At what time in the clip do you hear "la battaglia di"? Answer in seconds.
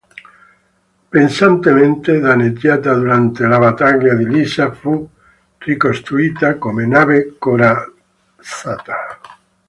3.45-4.25